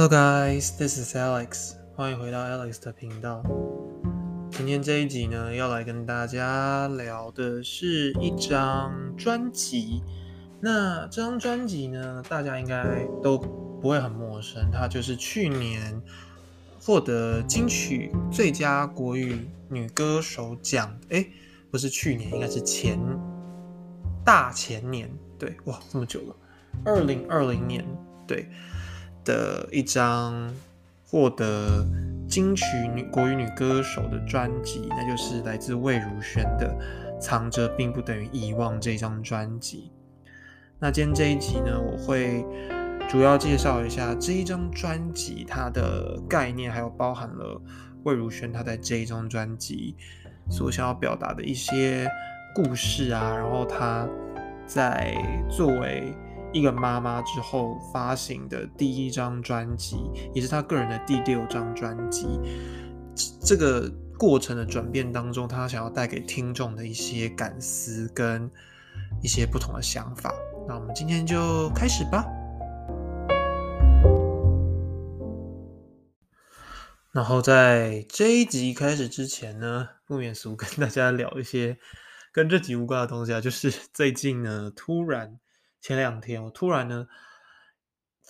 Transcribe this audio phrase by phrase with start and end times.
[0.00, 3.42] Hello guys, this is Alex，欢迎回到 Alex 的频道。
[4.52, 10.00] 今天这一集呢，要来跟大家聊的是一张专辑。
[10.60, 16.00] 那这张专辑呢，大家应该都不会很陌生，它就是去年
[16.80, 20.96] 获得金曲最佳国语女歌手奖。
[21.08, 21.26] 哎，
[21.72, 22.96] 不是去年，应该是前
[24.24, 25.10] 大前年。
[25.36, 26.36] 对，哇，这么久了，
[26.84, 27.84] 二零二零年，
[28.28, 28.48] 对。
[29.28, 30.50] 的一张
[31.04, 31.86] 获得
[32.26, 32.64] 金曲
[32.94, 36.74] 女国语女歌手的专辑，那就是来自魏如萱的
[37.20, 39.92] 《藏着并不等于遗忘》这张专辑。
[40.78, 42.42] 那今天这一集呢，我会
[43.06, 47.60] 主要介绍一下这一张专辑它的概念，还有包含了
[48.04, 49.94] 魏如萱她在这一张专辑
[50.48, 52.08] 所想要表达的一些
[52.54, 54.08] 故事啊，然后她
[54.66, 55.14] 在
[55.50, 56.14] 作为。
[56.50, 59.96] 一个妈妈之后发行的第一张专辑，
[60.34, 62.26] 也是她个人的第六张专辑。
[63.40, 68.50] 这个过程的转变当中，她想要带给听众的一些感思跟
[69.22, 70.32] 一些不同的想法。
[70.66, 72.24] 那我们今天就开始吧。
[77.12, 81.76] 然后在这一集开始之前呢，不免俗跟大家聊一些
[82.32, 85.38] 跟这集无关的东西啊，就是最近呢突然。
[85.80, 87.06] 前两天我突然呢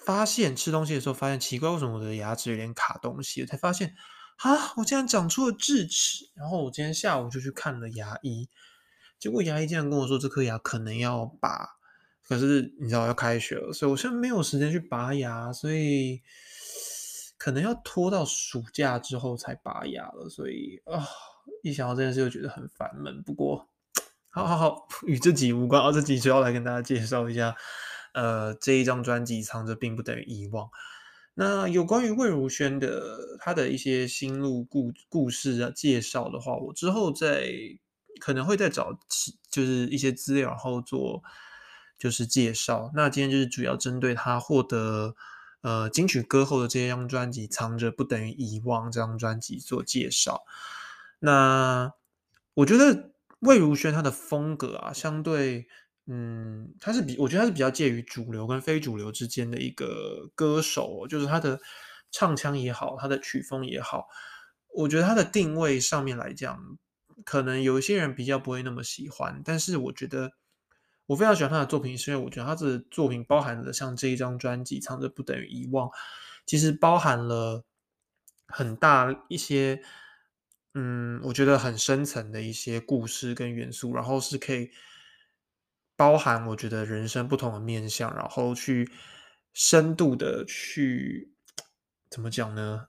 [0.04, 3.44] 发现吃东西的时候发现奇怪，为什么我的牙齿有点卡东西？
[3.46, 3.94] 才发现
[4.36, 6.30] 啊，我竟然长出了智齿。
[6.34, 8.48] 然后我今天下午就去看了牙医，
[9.18, 11.77] 结果牙医竟然跟我说这颗牙可能要拔。
[12.22, 16.22] 可是你知道要开学了，所以我现在没有时间去拔牙，所以
[17.38, 20.28] 可能要拖到暑假之后才拔牙了。
[20.28, 21.08] 所以啊，
[21.62, 23.22] 一想到这件事就觉得很烦闷。
[23.22, 23.68] 不过。
[24.39, 25.91] 好好好，与这集无关啊！
[25.91, 27.56] 这集主要来跟大家介绍一下，
[28.14, 30.70] 呃，这一张专辑藏着并不等于遗忘。
[31.34, 37.48] 那有关于魏如萱的她的一些心路故故事啊介绍的话，我之后再
[38.20, 38.96] 可能会再找
[39.51, 41.20] 就是一些资料，然后做
[41.98, 42.92] 就是介绍。
[42.95, 45.17] 那今天就是主要针对她获得
[45.62, 50.45] 呃金曲歌后的这张专辑《藏着不等于遗忘》这张专辑做介绍。
[51.18, 51.92] 那
[52.55, 53.11] 我觉得。
[53.40, 55.68] 魏如萱她的风格啊，相对，
[56.06, 61.60] 嗯，她是比我觉得她是比较介于主流跟非主流之间的一个歌手，就是她的
[62.10, 64.08] 唱腔也好，她的曲风也好，
[64.74, 66.58] 我觉得她的定位上面来讲，
[67.24, 70.32] 可能有一些人比较不会那么喜欢，但是我觉得
[71.06, 75.88] 我非常喜欢她的作品，是因为我觉得她的作品包含了像这一张专辑《藏着不等于遗忘》，
[76.44, 77.64] 其实包含了
[78.48, 79.82] 很大一些。
[80.74, 84.70] 嗯，我觉得很深层的一些故事跟元素，然后是可以
[85.96, 88.89] 包含我觉得人生不同的面向，然后去
[89.52, 91.33] 深度的去
[92.11, 92.89] 怎么讲呢？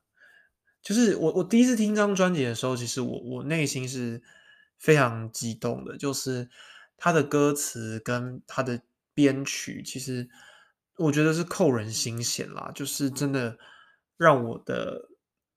[0.84, 4.22] 就是我我第一次听这张专辑的时候，其实我我内心是
[4.78, 6.50] 非常激动的，就是
[6.98, 8.82] 他的歌词跟他的
[9.14, 10.30] 编曲，其实
[10.98, 13.58] 我觉得是扣人心弦啦，就是真的
[14.18, 15.10] 让我的。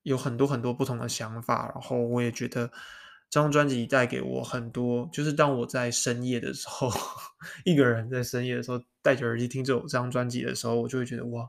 [0.02, 2.68] 有很多很多不同的想法，然后我也觉得
[3.30, 5.08] 这张专辑带给我很多。
[5.12, 6.90] 就是当我在深夜的时候，
[7.64, 11.48] 一个人在深夜的时候戴着耳机听这首这张专辑的时候，我就会觉得哇，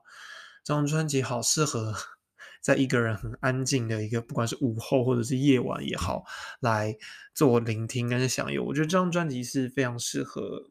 [0.64, 1.94] 这张专辑好适合
[2.62, 6.24] 在一个人很安静的一个，不管是午后或者是夜晚也好，
[6.62, 6.96] 来
[7.34, 8.66] 做聆听跟享用。
[8.68, 10.70] 我觉得这张专辑是非常适合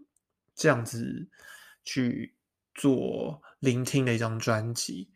[0.55, 1.29] 这样子
[1.85, 2.35] 去
[2.75, 5.11] 做聆听的一张专辑。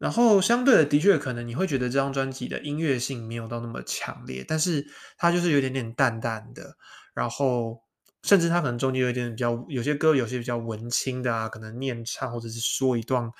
[0.00, 4.86] 然后相对的，的确可能你会觉得这张专辑的音乐性没有到那么强烈，但是
[5.18, 6.74] 它就是有点点淡淡的，
[7.12, 7.82] 然后
[8.22, 13.30] 甚至它可能中间有一点比较有些歌有些比较文青的啊，可能念唱或者是说一段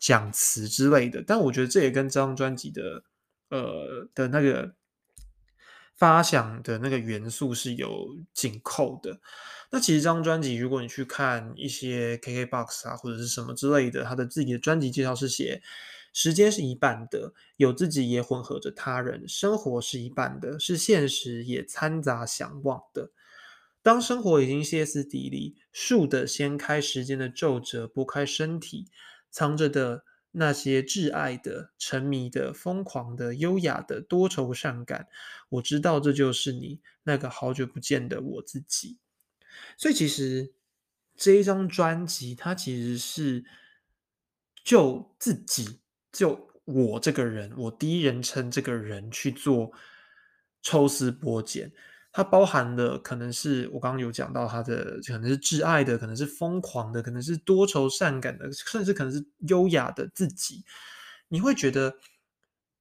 [0.00, 1.22] 讲词之类的。
[1.24, 3.04] 但我觉得这也跟这张专辑的
[3.50, 4.74] 呃的那个
[5.94, 9.20] 发想的那个元素是有紧扣的。
[9.70, 15.62] 那其实这张专辑，如果你去看一些 KKBOX 啊或者是什么之类的，他的自己的专辑介绍是写。
[16.12, 23.10] 时间是一半的，有自己也混合着他人；生活是一半的，是现实也掺杂向往的。
[23.82, 28.86] 当生活已经歇斯底里，竖的掀开时间的皱褶，拨开身体
[29.30, 35.08] 藏着的那些挚爱的、沉迷的、疯狂的、优雅的、多愁善感，
[35.48, 38.98] 我知道这就是你那个好久不见的我自己。
[39.76, 40.54] 所以，其实
[41.16, 43.44] 这一张专辑，它其实是
[44.64, 45.81] 就自己。
[46.12, 49.72] 就我这个人，我第一人称这个人去做
[50.62, 51.72] 抽丝剥茧，
[52.12, 60.64] 它包含的可能是我刚刚有讲到它的，可能是挚爱的，可能是疯狂的，可能是多愁善感的，甚至可能是优雅的自己。
[61.28, 61.96] 你会觉得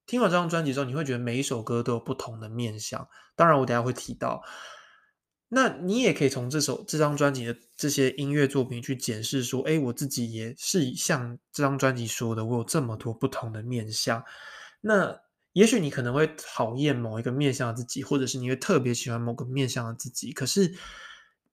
[0.06, 3.08] 听完这张专辑之后，你会觉得每一首歌都有不同的面相。
[3.36, 4.44] 当然，我等下会提到。
[5.54, 14.24] 那你也可以从这首这张专辑的这些音乐作品去检视说，哎，我自己也是像这张专辑说的，我有这么多不同的面相。
[14.80, 15.20] 那
[15.52, 20.32] 也许你可能会讨厌某一个面向的自己，或者是你会特别喜欢某个面向的自己。
[20.32, 20.74] 可是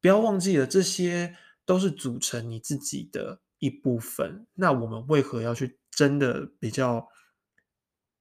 [0.00, 1.34] 不要忘记了，这些
[1.66, 4.46] 都是组成你自己的一部分。
[4.54, 7.08] 那我们为何要去真的比较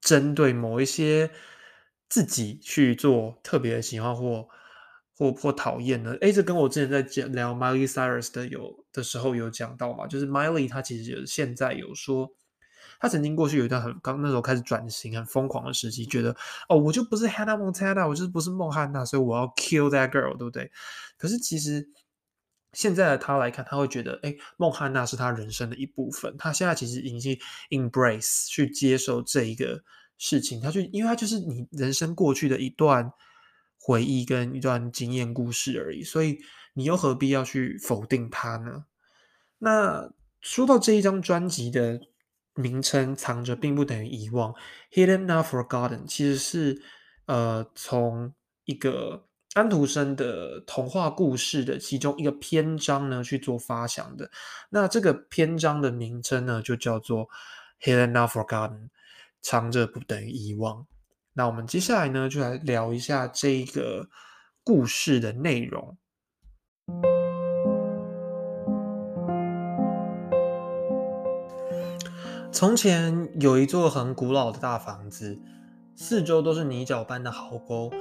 [0.01, 1.29] 针对某一些
[2.09, 4.49] 自己去做特别喜欢或？
[5.17, 6.15] 或或讨厌呢？
[6.21, 12.29] 哎，这跟我之前在讲聊 Miley Cyrus 的有的时候有讲到嘛，就是 Miley 他其实现在有说，
[12.99, 16.35] 他曾经过去有一段很刚那时候开始转型很疯狂的时期，觉得
[16.69, 20.71] 哦，我就不是 Hannah Montana，我就是不是孟汉娜，所以我要 kill that girl，对不对？
[21.17, 21.89] 可是其实
[22.73, 27.35] 现在的他来看，他会觉得，哎，孟汉娜是他人生的一部分，他现在其实已经
[27.71, 29.81] embrace 去接受这一个
[30.19, 33.11] 事情，他就因为他就是你人生过去的一段。
[33.87, 36.39] 回忆跟一段经验故事而已，所以
[36.73, 38.83] 你又何必要去否定它呢？
[39.59, 40.11] 那
[40.41, 42.01] 说到这一张专辑的
[42.53, 44.53] 名称，藏着并不等于遗忘
[44.91, 46.81] ，Hidden Not Forgotten，其实是
[47.27, 48.33] 呃从
[48.65, 54.29] 一个安徒生的童话故事的其中一个篇章呢去做发想的。
[54.69, 57.29] 那这个篇章的名称呢就叫做
[57.81, 58.89] Hidden Not Forgotten，
[59.41, 60.85] 藏着不等于遗忘。
[61.37, 64.07] 那我们接下来呢，就来聊一下这个
[64.63, 65.95] 故事的内容。
[72.51, 75.39] 从前有一座很古老的大房子，
[75.95, 77.91] 四周都是泥脚般的壕沟，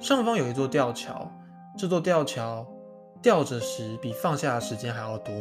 [0.00, 1.30] 上方有一座吊桥。
[1.78, 2.66] 这座吊桥
[3.22, 5.32] 吊着时比放下的时间还要多，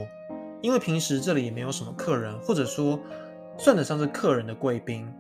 [0.61, 2.99] 因为平时这里也没有什么客人，或者说
[3.57, 5.11] 算得上是客人的贵宾。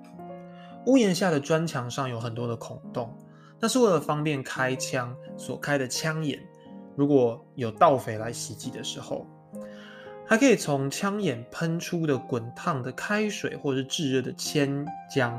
[0.85, 3.15] 屋檐下的砖墙上有很多的孔洞，
[3.59, 6.39] 那是为了方便开枪所开的枪眼。
[6.95, 9.25] 如果有盗匪来袭击的时候，
[10.27, 15.33] 还可以从枪眼喷出的滚烫的开水或者是炙热的铅浆，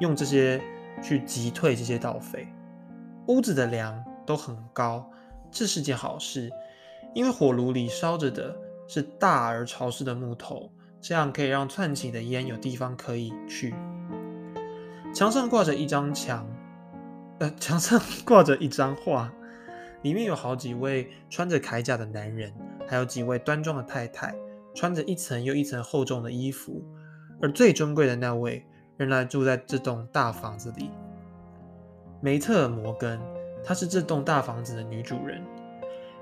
[0.00, 0.60] 用这些
[1.02, 2.46] 去击退这些盗匪。
[3.28, 5.10] 屋子的梁都很高，
[5.50, 6.50] 这是件好事，
[7.14, 8.56] 因为火炉里烧着的
[8.86, 13.74] 是大而潮湿的木头，这样可以让窜起的烟有地方可以去。
[15.16, 16.46] 墙上挂着一张墙，
[17.38, 19.32] 呃，墙上挂着一张画，
[20.04, 22.52] 里面有好几位穿着铠甲的男人，
[22.86, 24.34] 还有几位端庄的太太，
[24.74, 26.84] 穿着一层又一层厚重的衣服。
[27.40, 28.62] 而最尊贵的那位，
[28.98, 30.90] 仍然住在这栋大房子里。
[32.20, 33.18] 梅特·摩根，
[33.64, 35.42] 她是这栋大房子的女主人。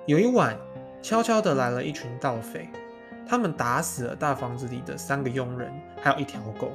[0.07, 0.57] 有一晚，
[1.03, 2.69] 悄悄地来了一群盗匪，
[3.27, 6.71] 他们打死了大房子里的三个佣人，还有一条狗，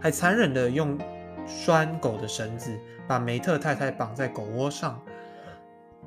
[0.00, 0.98] 还残忍地用。
[1.46, 5.00] 拴狗的绳子把梅特太太绑在狗窝上，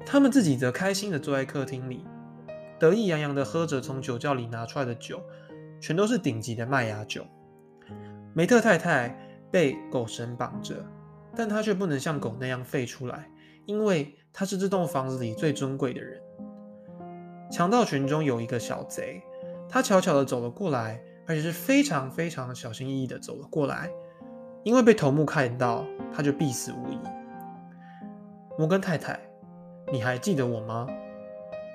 [0.06, 2.06] 他们自己则开心地坐在客厅里，
[2.80, 5.22] 得意洋洋地喝着从酒窖里拿出来的酒，
[5.80, 7.26] 全都是顶级的麦芽酒。
[8.34, 9.18] 梅特太太
[9.52, 10.76] 被狗绳绑着，
[11.36, 13.30] 但她却不能像狗那样吠出来，
[13.66, 16.22] 因为她是这栋房子里最尊贵的人。
[17.52, 19.22] 强盗群中有一个小贼，
[19.70, 23.89] 他悄悄地走了过来，而且是非常非常小心翼翼地走了过来。
[24.65, 26.98] 因为被头目看到，他就必死无疑。
[28.57, 29.19] 摩根太太，
[29.93, 30.88] 你还记得我吗？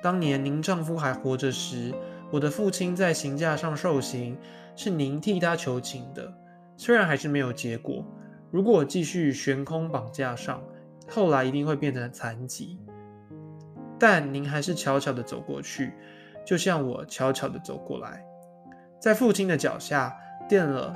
[0.02, 1.94] 当年您丈夫还活着时，
[2.32, 4.36] 我的父亲在刑架上受刑，
[4.74, 6.32] 是您替他求情的。
[6.76, 8.04] 虽然还是没有结果，
[8.50, 10.60] 如果继续悬空绑架上，
[11.08, 12.80] 后来一定会变成残疾。
[14.00, 15.92] 但您还是悄悄地走过去，
[16.44, 18.24] 就像我悄悄地走过来，
[18.98, 20.12] 在父亲的脚下
[20.48, 20.92] 垫了。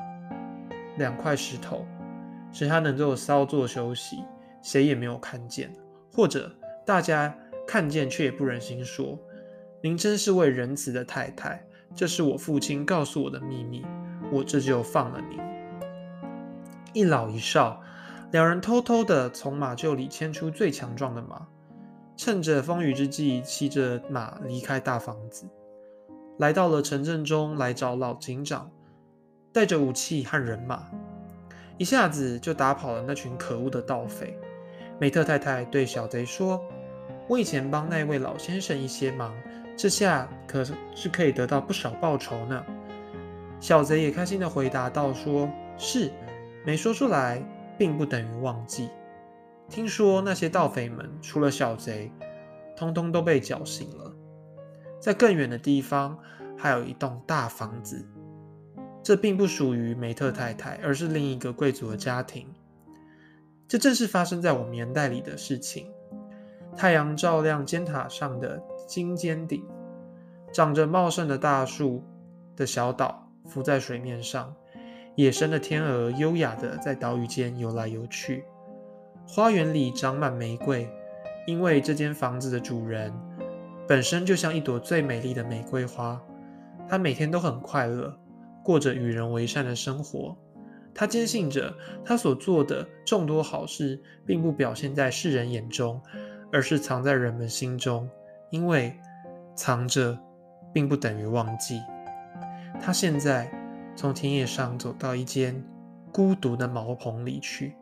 [0.96, 1.84] 两块石头，
[2.52, 4.22] 使他能够稍作休息，
[4.62, 5.72] 谁也没有看见，
[6.12, 6.50] 或者
[6.86, 7.36] 大家
[7.66, 9.18] 看见却也不忍心说。
[9.82, 11.62] 您真是位仁慈的太太，
[11.94, 13.84] 这是我父亲告诉我的秘密，
[14.32, 15.38] 我这就放了您。
[16.92, 17.82] 一老一少，
[18.30, 21.46] 两人偷偷地从马厩里牵出最强壮的马，
[22.16, 25.46] 趁着风雨之际，骑着马离开大房子，
[26.38, 28.70] 来到了城镇中来找老警长。
[29.54, 30.82] 带着武器和人马，
[31.78, 34.36] 一下子就打跑了那群可恶的盗匪。
[34.98, 36.60] 梅特太太对小贼说
[37.30, 39.32] ：“我以前帮那位老先生一些忙，
[39.76, 42.64] 这下可是可以得到不少报酬呢。”
[43.60, 46.10] 小贼也开心地回答道：“说是
[46.66, 47.40] 没说出来，
[47.78, 48.88] 并不等于忘记。”
[49.70, 52.10] 听说那些盗匪们除了小贼，
[52.76, 54.12] 通通都被绞刑了。
[55.00, 56.18] 在更远的地方，
[56.58, 58.04] 还有一栋大房子，
[59.04, 62.48] 这并不属于梅特太太，而是另一个贵族的家庭。
[63.68, 65.88] 这正是发生在我年代里的事情。
[66.74, 69.62] 太阳照亮尖塔上的金尖顶，
[70.54, 72.02] 长着茂盛的大树
[72.56, 74.54] 的小岛浮在水面上，
[75.16, 78.42] 野生的天鹅优雅地在岛屿间游来游去。
[79.28, 80.88] 花园里长满玫瑰，
[81.46, 83.12] 因为这间房子的主人
[83.86, 86.18] 本身就像一朵最美丽的玫瑰花。
[86.88, 88.14] 他每天都很快乐，
[88.64, 90.36] 过着与人为善的生活。
[90.92, 96.00] 他坚信着，他所做的众多好事，并不表现在世人眼中，
[96.52, 98.08] 而是藏在人们心中。
[98.50, 98.96] 因为
[99.56, 100.16] 藏着，
[100.72, 101.80] 并不等于忘记。
[102.80, 103.50] 他现在
[103.96, 105.64] 从田野上走到一间
[106.12, 107.74] 孤独的茅棚里去，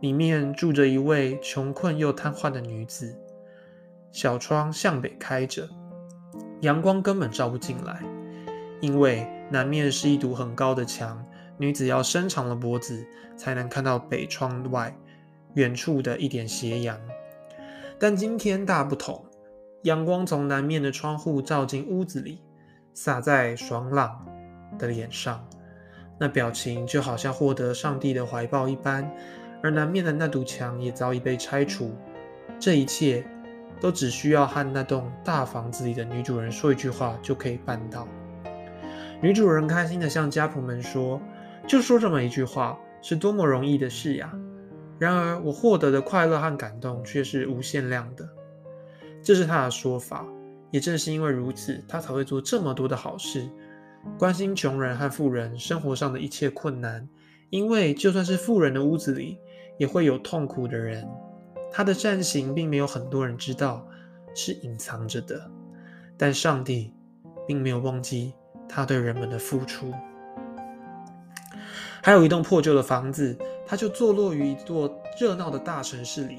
[0.00, 3.18] 里面住着一位穷困又瘫痪的女子。
[4.12, 5.68] 小窗向北开着，
[6.60, 8.02] 阳光根本照不进来，
[8.80, 11.22] 因为南面是一堵很高的墙。
[11.58, 14.96] 女子要伸长了脖子，才能看到北窗外
[15.54, 16.98] 远处的一点斜阳。
[17.98, 19.22] 但今天大不同，
[19.82, 22.40] 阳光从南面的窗户照进屋子里，
[22.94, 24.26] 洒在爽朗
[24.78, 25.46] 的脸上，
[26.18, 29.10] 那表情就好像获得上帝的怀抱一般。
[29.62, 31.94] 而南面的那堵墙也早已被拆除，
[32.58, 33.22] 这一切
[33.78, 38.08] 都只需要和那栋大房子里的女主人说一句话就可以办到。
[39.22, 41.20] 女主人开心地向家仆们说。
[41.68, 44.32] 就说这么一句话，是多么容易的事呀！
[44.98, 48.28] 然而，我获得的快乐和感动却是无限量的。
[49.22, 50.26] 这是他的说法。
[50.70, 53.48] 也正是因为如此，他才会做这么多的好事，
[54.18, 57.08] 关心穷人和富人生活上的一切困难。
[57.50, 59.38] 因为就算是富人的屋子里，
[59.78, 61.06] 也会有痛苦的人。
[61.72, 63.86] 他的善行并没有很多人知道，
[64.34, 65.50] 是隐藏着的。
[66.16, 66.94] 但上帝
[67.46, 68.32] 并没有忘记
[68.70, 69.92] 他对人们的付出。
[72.02, 73.36] 还有一栋破旧的房子，
[73.66, 76.38] 它就坐落于一座热闹的大城市里。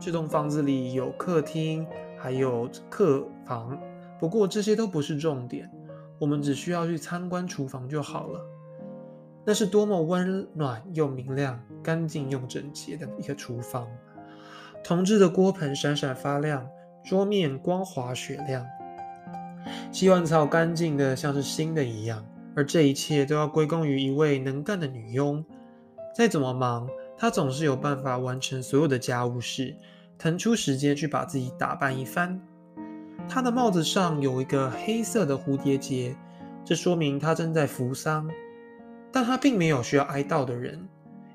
[0.00, 1.86] 这栋房子里有客厅，
[2.18, 3.78] 还有客房。
[4.18, 5.70] 不过这些都不是重点，
[6.18, 8.40] 我们只需要去参观厨房就好了。
[9.44, 13.86] 那是多么温暖又明亮、干净又整洁的一个厨房。
[14.82, 16.66] 铜制的锅盆闪闪发亮，
[17.04, 18.64] 桌面光滑雪亮，
[19.90, 22.24] 洗碗槽干净的像是新的一样。
[22.54, 25.42] 而这一切都要归功于一位能干的女佣。
[26.14, 29.74] 再怎么忙，她总是有办法完成所有的家务事，
[30.18, 32.38] 腾出时间去把自己打扮一番。
[33.26, 36.14] 她的帽子上有一个黑色的蝴蝶结，
[36.62, 38.28] 这说明她正在扶丧。
[39.10, 40.86] 但她并没有需要哀悼的人，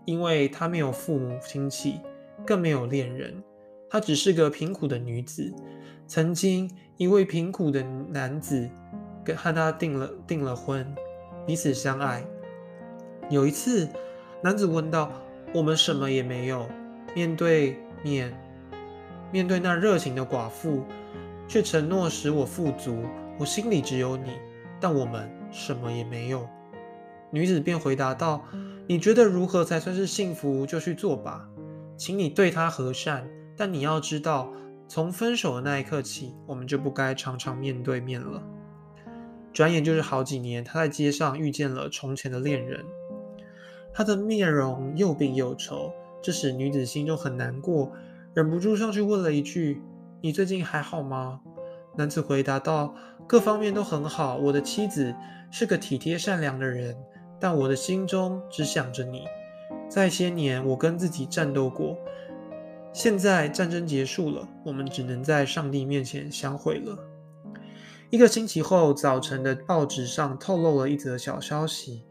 [0.06, 2.00] 因为她没有父母亲戚，
[2.46, 3.44] 更没有恋人。
[3.90, 5.54] 她只是个贫苦的女子。
[6.08, 8.70] 曾经，一位贫苦的男子
[9.24, 10.86] 跟和她订了订了婚。
[11.46, 12.26] 彼此相爱。
[13.30, 13.88] 有一次，
[14.42, 15.12] 男子问道
[15.54, 16.68] ：“我们什么也没有，
[17.16, 18.38] 面对面，
[19.32, 20.84] 面对那热情的寡妇，
[21.48, 23.04] 却承诺使我富足。
[23.40, 24.32] 我心里只有你，
[24.80, 26.48] 但我们什么也没有。”
[27.32, 28.44] 女子便回答道
[28.88, 31.48] ：“你觉得如何才算是幸福，就去做吧。
[31.98, 34.54] 请你对他和善，但你要知道，
[34.88, 38.42] 从分手的那一刻起，我们就不该常常面对面了。”
[39.52, 42.86] 转眼就是好几年，他在街上遇见了从前的恋人，
[43.92, 47.92] 他的面容又病又丑，这使女子心中很难过，
[48.36, 49.82] 忍不住上去问了一句
[50.22, 51.42] ：“你最近还好吗？”
[51.98, 52.94] 男子回答道
[53.26, 55.16] ：“各方面都很好，我的妻子
[55.50, 56.96] 是个体贴善良的人，
[57.40, 59.24] 但我的心中只想着你。
[59.90, 61.98] 在些年，我跟自己战斗过，
[62.98, 66.98] 现在战争结束了，我们只能在上帝面前相会了。”
[68.10, 72.04] 一个星期后，早晨的报纸上透露了一则小消息：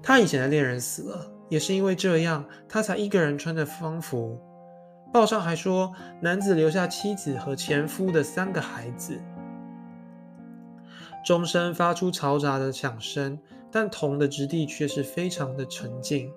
[0.00, 4.38] 他以前的恋人死了，也是因为这样，他才一个人穿着丧服。
[5.12, 9.20] 报上还说，男子留下妻子和前夫的三个孩子。
[11.26, 13.36] 钟声发出嘈杂的响声，
[13.72, 16.30] 但铜的质地却是非常的纯净。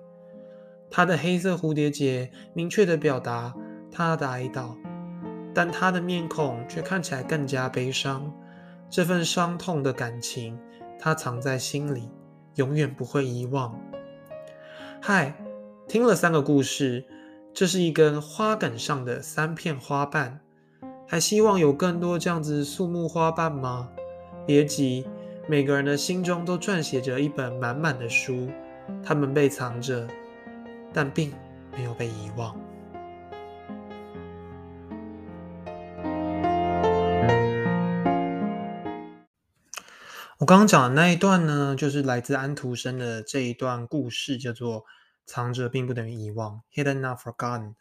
[0.96, 3.52] 他的黑色蝴蝶结明确的表达
[3.90, 4.76] 他的哀悼，
[5.52, 8.32] 但他的面孔却看起来更加悲伤。
[8.88, 10.56] 这份伤痛的感情，
[10.96, 12.08] 他藏在心里，
[12.54, 13.76] 永远不会遗忘。
[15.02, 15.34] 嗨，
[15.88, 17.04] 听了三个故事，
[17.52, 20.38] 这是一根花梗上的三片花瓣，
[21.08, 23.88] 还希望有更多这样子树木花瓣吗？
[24.46, 25.04] 别急，
[25.48, 28.48] 每个人的心中都撰写着一本满满的书，
[29.02, 30.06] 它们被藏着，
[30.94, 31.34] 但并
[31.72, 32.58] 没有被遗忘。
[40.38, 44.84] 我刚刚讲的那一段呢，就是来自安徒生的这一段故事，叫做
[45.24, 47.74] “藏着并不等于遗忘 ”（Hidden Not Forgotten）。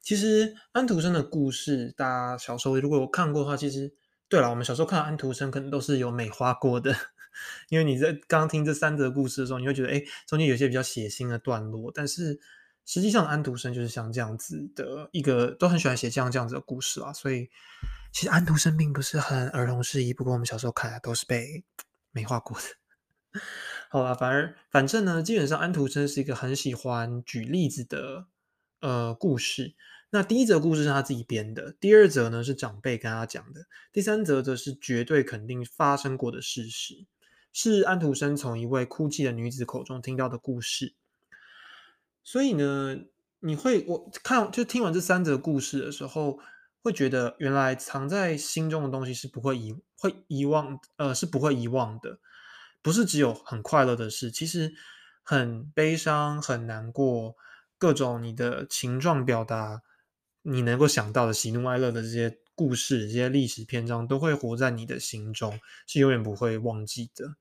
[0.00, 3.92] 其实安徒生的故事，大家小时候如果有看过的话，其实
[4.28, 6.94] 对了，我们小时候看到安徒生可能都是有美化过的，
[7.68, 12.38] 因为你在刚听这三则故事的时候，你会觉得，哎，中间有些比较血腥的段落，但是
[12.84, 17.48] 实际上安徒生就是像这样子的一个，都很喜欢写这样这样子的故事啊，所以
[18.12, 21.64] 其实安徒生并不是很儿童适宜，不过我们小时候看的都是被。
[22.12, 23.40] 美化过的，
[23.90, 28.26] 好了，反而反正呢，基本上安徒生是一个很喜欢举例子的
[28.80, 29.74] 呃故事。
[30.08, 37.04] 那第一则故事是他自己编的，第二则呢是长辈跟他讲的，第三则则是绝对肯定发生过的事实，
[37.56, 40.94] 是安徒生从一位哭泣的女子口中听到的故事。
[42.22, 42.98] 所以呢，
[43.40, 46.38] 你会我看就听完这三则故事的时候。
[46.82, 52.20] 会觉得原来藏在心中的东西是不会遗会遗忘，呃，是不会遗忘的。
[52.80, 54.72] 不是只有很快乐的事，其实
[55.24, 57.34] 很悲伤、很难过，
[57.76, 59.82] 各种你的情状表达，
[60.42, 65.58] 你能够想到的喜怒哀乐的这些故事、这些历史篇章，都会活在你的心中，
[65.88, 67.34] 是永远不会忘记的。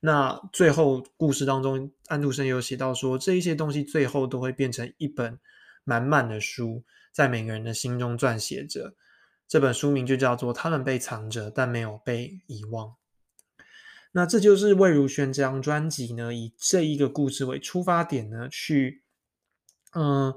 [0.00, 5.38] 那最后故事当中，安徒生有写到说，这一些东西最后都会变成一本
[5.84, 6.84] 满满的书。
[7.10, 8.94] 在每个人的心中撰写着，
[9.48, 12.86] 这本书名就叫做《他们被藏着，但没有被遗忘》。
[14.12, 19.02] 那这就是魏如萱这张专辑呢，以这一个故事为出发点呢，去
[19.94, 20.32] 嗯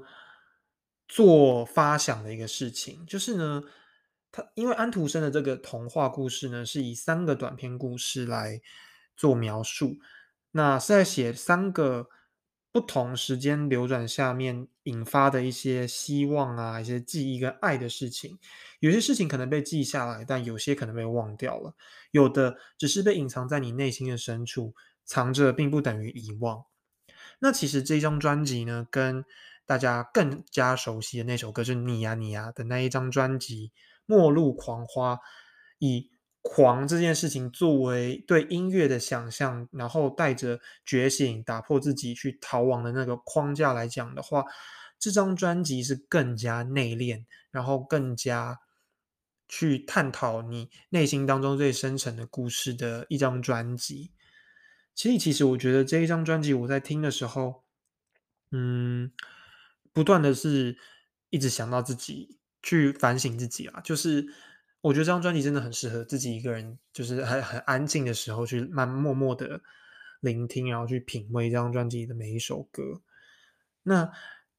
[1.06, 3.06] 做发想的一个事情。
[3.06, 3.62] 就是呢，
[4.32, 8.60] 他因为安徒生的这个童话故事呢，是以三个短篇故事来
[9.16, 9.98] 做描述，
[10.52, 12.08] 那是在写三个。
[12.74, 18.38] 不同时间流转下面引发的一些希望啊，一些记忆跟爱的事情，
[18.80, 21.74] 有些事情可能被记下来，但有些可能被忘掉了，
[22.12, 26.64] 有的只是被隐藏在你内心的深处，藏着并不等于遗忘。
[27.40, 29.22] 那其实这张专辑呢，跟
[29.66, 33.68] 大家更加熟悉的那首歌就是你呀你呀的那一张专辑
[34.06, 35.16] 《末路狂花》，
[35.78, 36.10] 以。
[36.44, 44.44] 狂这件事情作为对音乐的想象，然后带着觉醒、打破自己去逃亡的那个框架来讲的话，
[44.98, 48.58] 这张专辑是更加内敛，然后更加
[49.46, 54.10] 去探讨你内心当中最深层的故事的一张专辑。
[54.96, 57.62] 所以，其实我觉得这一张专辑我在听的时候，
[58.50, 59.12] 嗯，
[59.92, 60.76] 不断的是
[61.30, 64.26] 一直想到自己，去反省自己啊，就是。
[64.82, 69.60] 我觉得这张专辑真的很适合自己一个人，就是很很安静的时候去慢默默的
[70.20, 73.00] 聆听，然后去品味这张专辑的每一首歌。
[73.84, 74.10] 那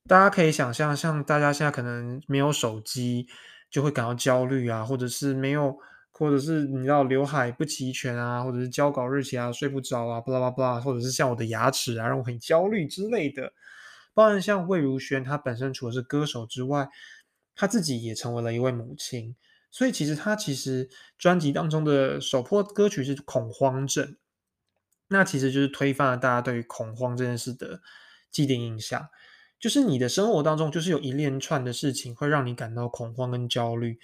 [0.07, 3.27] 大家可以想象，像大家现在可能没有手机，
[3.69, 5.77] 就会感到焦虑啊，或者是没有，
[6.11, 13.51] 或者是你知道刘海不齐全啊，或者是交稿日期啊睡不着啊，巴拉巴拉，或者是像我的牙齿啊让我很焦虑之类的。
[14.13, 16.87] 当然，像魏如萱，她本身除了是歌手之外，
[17.55, 19.35] 她自己也成为了一位母亲。
[19.73, 24.05] 所以其实他其实专辑当中的首播歌曲是《恐慌症》，
[25.07, 27.81] 那其实就是推翻了大家对于恐慌这件事的
[28.29, 29.09] 既定印象，
[29.59, 33.99] 就是你的生活当中就是有一连串的事情会让你感到恐慌跟焦虑，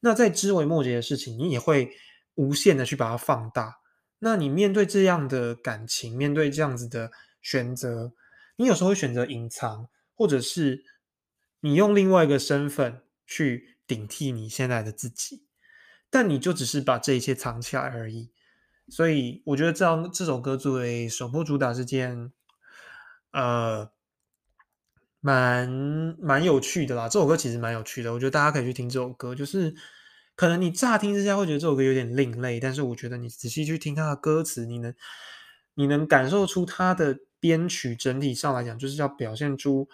[0.00, 1.90] 那在枝微末节的事情，你也会
[2.36, 3.80] 无限的去把它放大。
[4.20, 8.14] 那你面对这样的感情，面对这样子的选择，
[8.56, 10.82] 你有时候会选择隐藏，或者是
[11.60, 13.76] 你用另外一个身份去。
[13.90, 15.42] 顶替你现在的自己，
[16.10, 18.30] 但你就只是把这一切藏起来而已。
[18.88, 22.30] 所以我觉得这样这首歌作为首播主打是件，
[23.32, 23.90] 呃，
[25.18, 25.68] 蛮
[26.20, 27.08] 蛮有趣的啦。
[27.08, 29.34] 这首歌其实蛮有趣的，我觉得大家可以去听这首歌。
[29.34, 29.74] 就是
[30.36, 34.94] 可能你乍听之下会觉得这首歌有点另类，但是我觉得你仔细去听它的歌词，你能
[35.74, 39.88] 你能感受出它的编曲整体上来讲，就是要表现出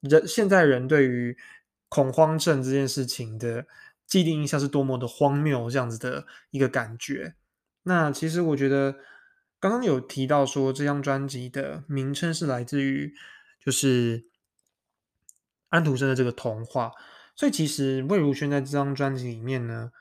[0.00, 1.36] 人现在人对于。
[1.88, 3.66] 恐慌症这件事情的
[4.06, 7.34] 既定印象是多么的荒谬，这样子的一个感觉。
[7.84, 8.96] 那其实我觉得
[9.60, 13.14] 刚刚有提到说这张专辑的名称是来自于
[13.64, 14.24] 就是
[15.68, 16.92] 安徒生的这个童话，
[17.34, 19.92] 所以其实魏如萱在这张专辑里面呢，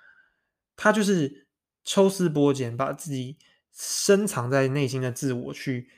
[0.76, 1.48] 他就是
[1.84, 3.38] 抽丝剥茧，把自己
[3.72, 5.90] 深藏在内心的自我去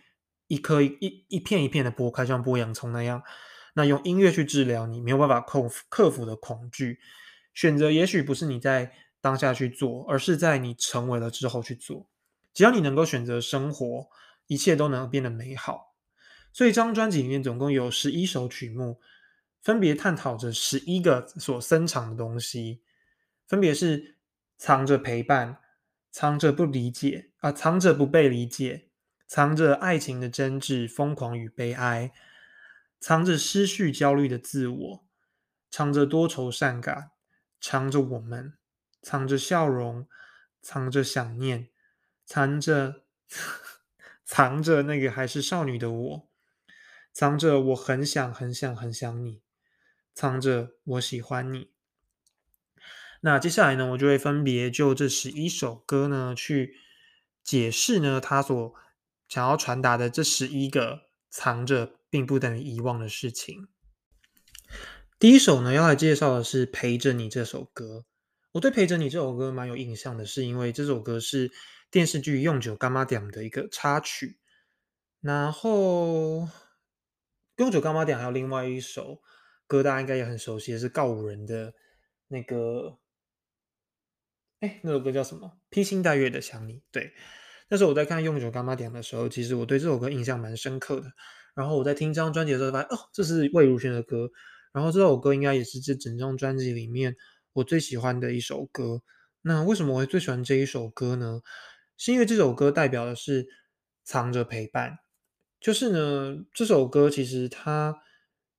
[0.47, 3.23] 一颗一一片一片的剥开，像剥洋葱那样。
[3.78, 7.00] 那用音乐去治疗你没有办法克服克服的恐惧，
[7.54, 12.10] 选择也许不是你在当下去做，而是在你成为了之后去做。
[12.56, 14.08] 只要你能够选择生活，
[14.48, 15.94] 一切都能变得美好。
[16.52, 19.00] 所以这张专辑里面总共有十一首曲目，
[19.62, 22.82] 分别探讨着十一个所深藏的东西，
[23.46, 24.16] 分别是
[24.58, 25.60] 藏着陪伴、
[26.10, 28.88] 藏着不理解啊，藏着不被理解，
[29.28, 32.12] 藏着爱情的真挚、疯狂与悲哀，
[32.99, 35.05] 藏着失去焦虑的自我，
[35.69, 37.12] 藏着多愁善感，
[37.62, 38.57] 藏着我们，
[39.01, 40.07] 藏着笑容，
[40.62, 41.69] 藏着想念，
[42.25, 43.03] 藏着
[44.25, 46.29] 藏着那个还是少女的我，
[47.13, 49.41] 藏着我很想很想很想你，
[50.13, 51.71] 藏着我喜欢你。
[53.21, 56.75] 那接下来呢，我就会分别就这十一首歌呢，去
[57.43, 58.73] 解释呢，他所
[59.27, 63.67] 想要传达的这十一个藏着并不等于遗忘的事情。
[65.20, 68.06] 第一首呢，要来介绍的是《陪着你》这首歌。
[68.54, 71.52] 我对《陪着你》这首歌蛮有印象的，是因为这首歌是
[71.89, 74.39] 电视剧《用酒干妈点》的一个插曲。
[75.22, 76.41] 然后
[77.58, 79.22] 《用酒干妈点》还有另外一首
[79.65, 81.74] 歌，大家应该也很熟悉，是告五人的
[82.28, 83.00] 那个。
[84.60, 85.60] 哎，那首歌叫什么？
[85.70, 86.82] 披星戴月的想你。
[86.91, 87.13] 对，
[87.70, 91.12] 那时候我在看《用酒干妈点》的时候，其实我对这首歌印象蛮深刻的。
[91.58, 94.30] 然后我在听这张专辑的时候，发现哦，这是魏如萱的歌。
[94.72, 97.15] 然后这首歌应该也是这整张专辑里面
[97.54, 99.02] 我最喜欢的一首歌。
[99.41, 101.41] 那为什么我会最喜欢这一首歌呢？
[101.98, 103.48] 是因为这首歌代表的是
[104.04, 105.00] 藏着陪伴。
[105.60, 107.96] 就是呢，这首歌其实它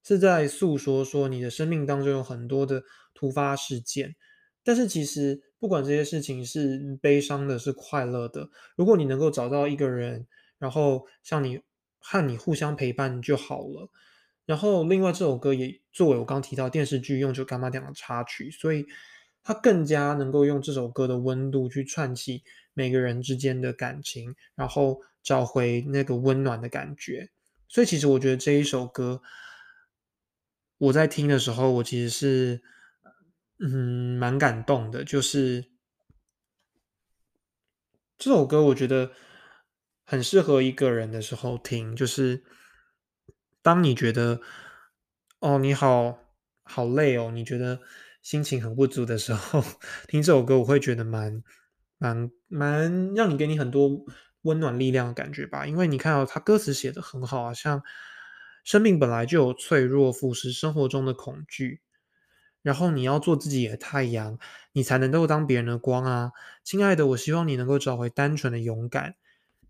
[0.02, 2.82] 是在诉说说你的生命当中有很多的
[3.14, 4.16] 突发事件，
[4.64, 5.40] 但是其实。
[5.60, 10.24] 不管这些事情是悲伤的，是快乐的，如果你能够找到一个人，
[10.56, 11.60] 然后像你
[12.10, 13.90] 和你互相陪伴就好了。
[14.46, 18.86] 然后，另外这首歌也作为我刚提到电视剧《用酒干妈店》的插曲，所以
[19.42, 22.42] 它更加能够用这首歌的温度去串起
[22.72, 27.28] 每个人之间的感情，然后找回那个温暖的感觉。
[27.68, 29.20] 所以，其实我觉得这一首歌，
[30.78, 32.62] 我在听的时候，我其实是。
[33.60, 35.64] 嗯，蛮感动的，就是
[38.16, 39.10] 这首歌，我觉得
[40.10, 41.94] 很适合一个人的时候听。
[41.94, 42.42] 就是
[43.60, 44.40] 当你觉得
[45.40, 46.18] 哦，你好
[46.62, 47.78] 好累哦，你觉得
[48.22, 49.62] 心情很不足的时候，
[50.08, 51.42] 听这首歌，我会觉得蛮
[51.98, 54.06] 蛮蛮让你给你很多
[54.42, 55.66] 温暖力量的感觉吧。
[55.66, 57.82] 因为你看到他歌词写的很好啊，像
[58.64, 61.82] 生命本来就有脆弱，腐蚀生活中的恐惧。
[62.62, 64.38] 然后你要做自己的太阳，
[64.72, 66.32] 你才能够当别人的光啊，
[66.64, 69.16] 亲爱的，我希望你能够找回单纯的勇敢。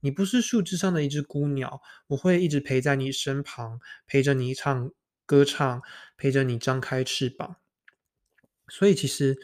[0.01, 4.91] 你不是树枝上的一只孤鸟，我会一直陪在你身旁，陪着你唱
[5.27, 5.83] 歌唱，
[6.17, 7.57] 陪着你张开翅膀。
[8.69, 9.39] 所以其实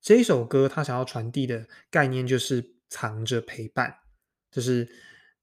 [0.00, 3.98] 这一首歌它想要传递的概念就是藏着陪伴，
[4.50, 4.88] 这是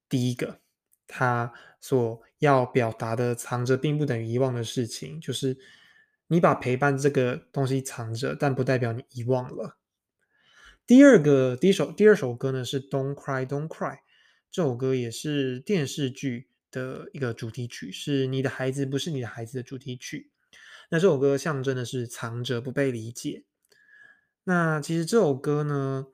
[0.08, 0.60] 第一个，
[1.08, 5.58] 它所要表达的藏着并不等于遗忘的事情，就是。
[6.28, 9.78] 你把陪伴这个东西藏着，但不代表你遗忘了。
[10.88, 13.94] 第二个第一首第二首歌呢是《Don't Cry Don't Cry》，
[14.56, 20.32] 这首歌也是电视剧的一个主题曲，是你的孩子不是你的孩子的主题曲。
[20.89, 23.44] 那这首歌象征的是藏着不被理解。
[24.46, 26.08] 那其实这首歌呢，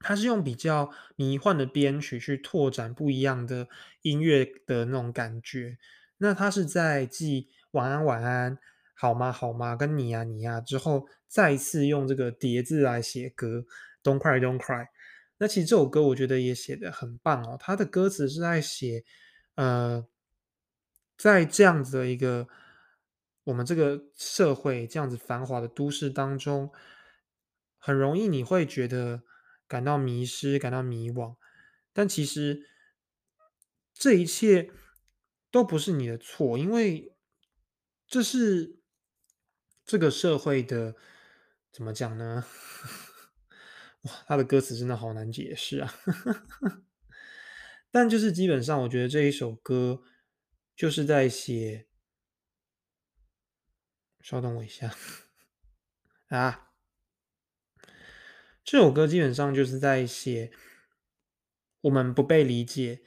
[0.00, 3.68] 它是用比较迷幻的编曲去拓展不一样的
[4.02, 5.78] 音乐的那种感觉。
[6.18, 8.58] 那它是在记晚安晚安。
[8.96, 9.30] 好吗？
[9.30, 9.76] 好吗？
[9.76, 13.64] 跟你呀，你呀，之后再次用这个叠字来写歌
[14.02, 14.88] ，Don't cry, Don't cry。
[15.38, 17.56] 那其实这首歌我觉得也写的很棒哦。
[17.58, 19.04] 它的歌词是在写，
[19.54, 20.06] 呃，
[21.16, 22.48] 在这样子的一个
[23.44, 26.72] 我们这个社会这样子繁华的都市当中，
[27.78, 29.22] 很容易你会觉得
[29.66, 31.36] 感到迷失，感到迷惘。
[31.92, 32.68] 但其实
[33.92, 34.70] 这一切
[35.50, 37.14] 都不是你的错，因为
[38.06, 38.78] 这是。
[39.86, 40.96] 这个社会的
[41.70, 42.46] 怎么讲呢？
[44.26, 45.94] 他的歌词真的好难解释啊！
[47.90, 50.02] 但就是基本上，我觉得这一首歌
[50.76, 51.86] 就是在写……
[54.20, 54.94] 稍等我一下
[56.28, 56.72] 啊！
[58.64, 60.52] 这首歌基本上就是在写
[61.82, 63.02] 我们不被理解，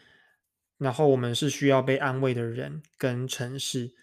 [0.78, 3.96] 然后我们是需要被安慰的人跟城市。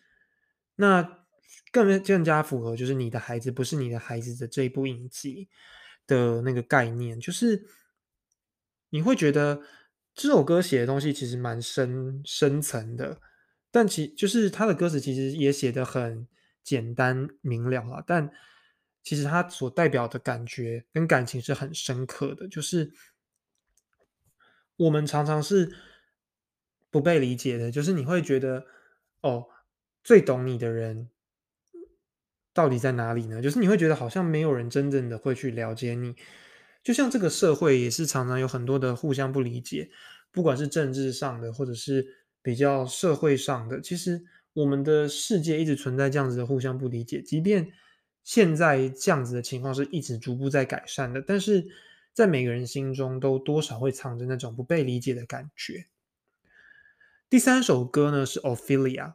[0.76, 1.24] 那。
[1.70, 5.48] 更更加符合就是你的孩子不是你的孩子的这一部影集
[6.06, 7.66] 的那个概念，就是
[8.90, 9.62] 你会觉得
[10.14, 13.20] 这首歌写的东西其实蛮深深层的，
[13.70, 16.28] 但其就是他的歌词其实也写的很
[16.62, 18.30] 简单明了啊，但
[19.02, 22.92] 其实他所代表的感觉跟感情是很深刻的，就是
[24.76, 25.74] 我们常常是
[26.90, 28.66] 不被理解的，就是你会觉得
[29.20, 29.46] 哦，
[30.02, 31.10] 最懂你的人。
[32.54, 33.42] 到底在哪里呢？
[33.42, 36.14] 就是你会觉得好像没有人真正的会去了解你，
[36.82, 39.90] 就像这个社会也是常常有很多的互相不理解，
[40.30, 42.06] 不管是政治上的，或者是
[42.40, 47.20] 比较社会上的，其实我们的世界一直存在这样子的互相不理解。
[47.20, 47.72] 即便
[48.22, 51.66] 现在这样子的情况是一直逐步在改善的，但是
[52.12, 55.86] 在每个人心中都多少会藏着那种不被理解的感觉。
[57.28, 59.14] 第三首歌呢是 Ophelia，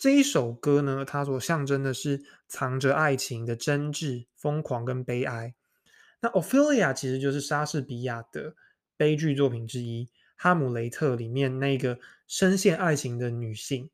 [0.00, 5.54] 这一首歌呢，它所象征的是藏着爱情的真挚、疯狂跟悲哀。
[6.22, 8.54] 那 Ophelia 其实就是莎士比亚的
[8.96, 13.90] 悲剧作品之一，《哈姆雷特》里面那个深陷爱情的女性，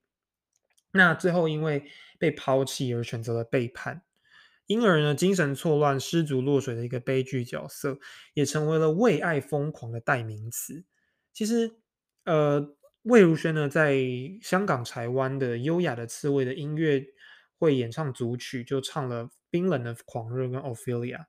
[0.93, 1.83] 那最后因为
[2.21, 4.03] 被抛弃而选择了背叛，
[4.69, 7.99] 因而呢精神错乱、失足落水的一个悲剧角色，
[8.33, 10.85] 也成为了为爱疯狂的代名词。
[11.33, 11.75] 其实，
[12.25, 12.76] 呃，
[13.07, 13.97] 魏如萱呢在
[14.43, 17.05] 香港柴湾的优雅的刺猬的音乐
[17.57, 21.27] 会演唱组曲，就唱了《冰冷的狂热》跟 Ophelia。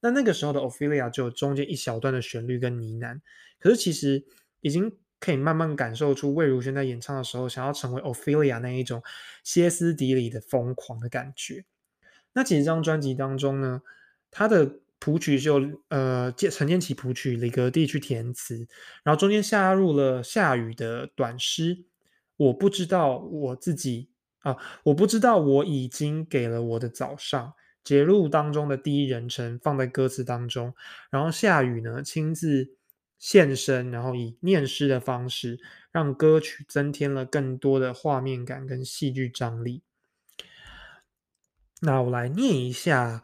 [0.00, 3.20] 那那个时候的 Ophelia 就中间一小段的旋律跟呢喃，
[3.58, 4.24] 可是其实
[4.62, 9.02] 已经可以慢慢感受出魏如萱在演唱的时候想要成为 Ophelia 那一种
[9.44, 11.66] 歇斯底里的疯狂的感觉。
[12.32, 13.82] 那其实这张专辑当中呢，
[14.30, 18.66] 它的谱曲就呃陈建奇谱曲，李格弟去填词，
[19.04, 21.84] 然后中间加入了夏雨的短诗，
[22.36, 27.54] 我不知道我自己啊，我不知道我已经给了我的早上。
[27.84, 30.74] 节录当中的第一人称放在歌词当中，
[31.10, 32.76] 然后夏雨呢亲自
[33.18, 35.58] 现身，然后以念诗的方式，
[35.90, 39.82] 让歌曲增添了更多的画面感跟戏剧张力。
[41.80, 43.22] 那我来念一下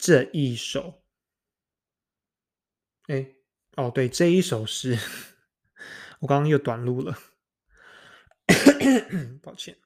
[0.00, 1.02] 这一首。
[3.08, 3.34] 哎，
[3.76, 4.98] 哦，对，这一首是
[6.20, 7.18] 我刚刚又短路了，
[9.42, 9.76] 抱歉。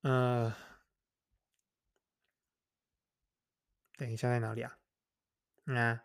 [0.00, 0.52] 呃。
[3.96, 4.76] 等一下，在哪里啊？
[5.66, 6.02] 啊，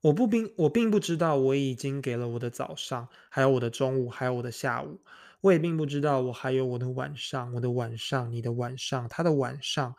[0.00, 5.00] 我不并我并不知道，我已经给了我的早上，还有我的中午，还有我的下午。
[5.40, 9.94] 我也并不知道，我还有我的晚上，我的晚上，你的晚上，他的晚上。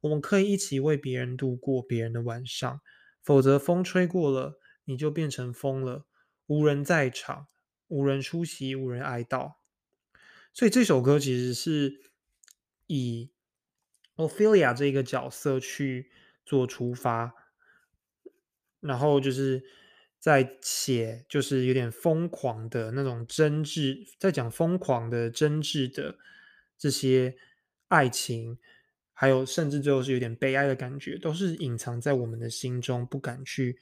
[0.00, 2.80] 我们可以一起为别人度过别人的晚上，
[3.22, 6.06] 否则风吹过了，你就变成风了，
[6.46, 7.48] 无人在场，
[7.88, 9.54] 无人出席，无人哀悼。
[10.52, 12.12] 所以这首歌其实是
[12.86, 13.30] 以。
[14.18, 16.10] Ophelia 这个角色去
[16.44, 17.34] 做出发，
[18.80, 19.62] 然后就是
[20.28, 26.18] 在写，就是有点疯狂的那种真挚，在讲疯狂的真挚的
[26.76, 27.34] 这些
[27.88, 28.58] 爱情，
[29.14, 33.78] 还有甚至最后是有点悲哀的感觉，都是隐藏在我们的心中，不敢去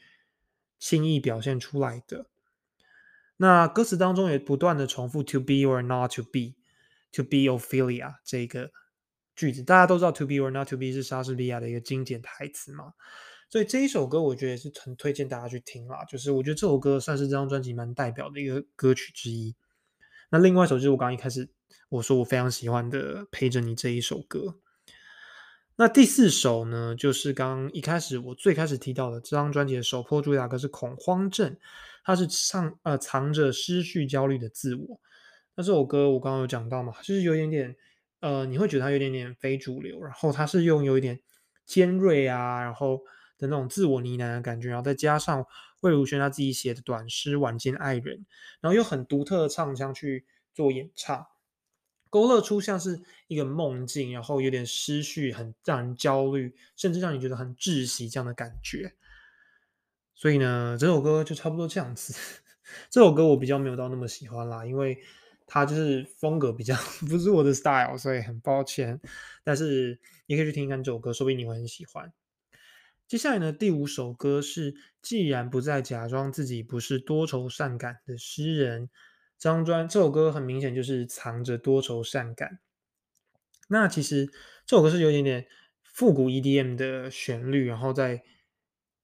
[0.78, 2.26] 轻易表现出来的。
[3.38, 8.70] 那歌词当中也不断的重复 “to be or not to be”，“to be Ophelia” 这个。
[9.34, 12.94] 句子大家都知道，To be or not to be 是莎士比亚的一个经典台词嘛，
[13.48, 16.04] 所以这一首歌我觉得是很推荐大家去听啦。
[16.04, 19.54] 就是我觉得这首歌算是这张专辑蛮代表的一个歌曲之一。
[20.30, 21.48] 那另外一首就是我刚一开始
[21.88, 24.56] 我说我非常喜欢的《陪着你》这一首歌。
[25.76, 31.52] 那第四首呢，就是刚刚一开始我最开始提到的这张专辑的首播主打歌是《恐慌症》，
[32.04, 35.00] 它是唱呃藏着失去焦虑的自我。
[35.54, 37.76] 那这首歌我刚刚有讲到嘛，就是有点点。
[38.20, 41.20] 呃，你会觉得它有点点非主流，然后它是用有一点
[41.66, 43.02] 尖锐啊，然后
[43.38, 45.46] 的那种自我呢喃的感觉，然后再加上
[45.80, 48.18] 魏如萱她自己写的短诗《晚间爱人》，
[48.60, 51.26] 然后用很独特的唱腔去做演唱，
[52.10, 58.94] 勾勒出像是一个梦境，然后有点失序，很让人焦虑，甚至让你觉得很窒息这样的感觉。
[60.14, 62.14] 所以呢，这首歌就差不多这样子。
[62.90, 64.98] 这首歌我比较没有到那么喜欢啦，因为。
[65.48, 66.74] 它就是风格比较
[67.08, 69.00] 不是我的 style，所以很抱歉。
[69.44, 69.96] 但是
[70.26, 72.12] 你可以去听一看这首歌，说不定你会很喜欢。
[73.08, 78.88] 接下来呢，第五首歌是《既然不再假装自己不是多愁善感的诗人》。
[79.38, 82.58] 张专这首歌很明显就是藏着多愁善感。
[83.68, 84.26] 那其实
[84.66, 85.46] 这首歌是有点点
[85.82, 88.22] 复古 EDM 的旋律，然后再。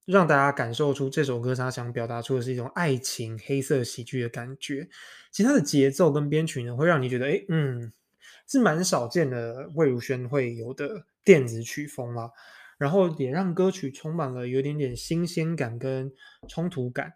[0.05, 4.89] 让大家感受出这首歌他想表达出的是一种爱情黑色喜剧的感觉。
[5.31, 7.93] 其实它的节奏跟编曲呢，会让你觉得，哎，嗯，
[8.49, 12.29] 是蛮少见的魏如萱会有的电子曲风啦。
[12.83, 16.13] 然后也让歌曲充满了有点点新鲜感跟
[16.49, 17.13] 冲突感。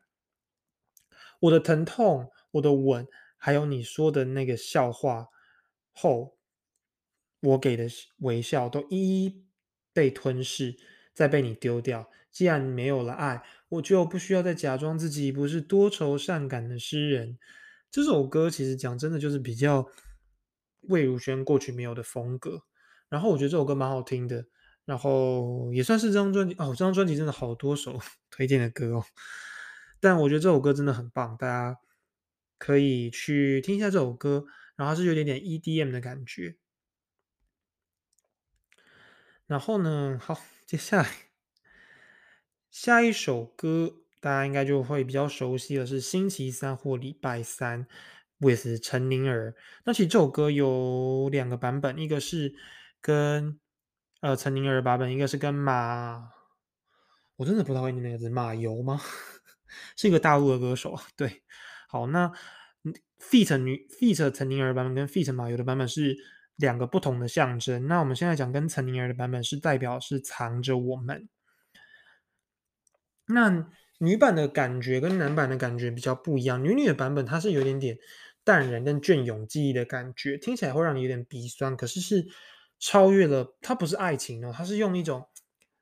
[1.41, 3.05] 我的疼痛，我的吻，
[3.37, 5.27] 还有你说的那个笑话
[5.91, 6.39] 后，
[7.41, 9.45] 我给的微笑都一一
[9.93, 10.77] 被吞噬，
[11.13, 12.09] 再被你丢掉。
[12.31, 17.37] 既然没有了爱，我就不需要再假装自己不是多愁善感的诗人。
[17.91, 19.85] 这首歌其实讲真的就是比较
[20.83, 22.63] 魏如萱过去没有的风格。
[23.09, 24.47] 然后我觉得这首歌蛮好听的，
[24.87, 29.05] 然后也算是这张专辑哦，这张专辑真的好多首 推荐的歌哦，
[30.01, 31.79] 但我觉得这首歌真的很棒，大家
[32.57, 34.47] 可以去听一下这首歌，
[34.77, 36.57] 然后是有点点 EDM 的感觉。
[39.47, 41.09] 然后呢，好，接下来
[42.71, 47.87] 下一首歌大家应该就会比较熟悉的是星期三或礼拜三
[48.39, 49.55] ，with 陈宁儿。
[49.85, 52.55] 那其实这首歌有两个版本，一个是
[53.01, 53.59] 跟
[54.21, 56.31] 呃，陈宁儿的版本应该是跟马，
[57.37, 59.01] 我真的不知道会念那个字，马油吗？
[59.95, 60.99] 是一个大陆的歌手。
[61.17, 61.43] 对，
[61.87, 62.33] 好，那
[63.21, 66.17] feat 女 feat 陈宁儿版本跟 feat 马油的版本是
[66.57, 67.87] 两个不同的象征。
[67.87, 71.29] 那我们现在讲跟陈宁儿的版本是代表是藏着我们。
[73.27, 77.99] 那女版的感觉跟男版的感觉比较不一样，女女的版本它是有点点
[78.43, 82.27] 淡然跟隽永记忆的感觉，听起来会让你有点鼻酸，可是是。
[82.79, 85.29] 超越了，它不是爱情哦，它是用一种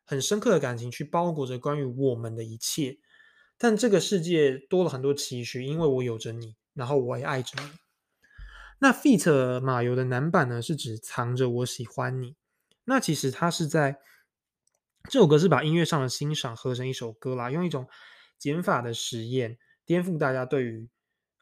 [0.05, 2.99] 很深刻的感情去包裹着关于我们的一切。
[3.57, 7.71] 但这个世界多了很多期许，因为我有着你，然后我也爱着你。
[8.81, 12.35] 那 feat 马油的男版呢，是指藏着我喜欢你。
[12.85, 13.99] 那其实他是在
[15.09, 17.89] 这首歌是把音乐上的欣赏合成一首歌啦，用一种
[18.39, 20.89] 减法的实验，颠覆大家对于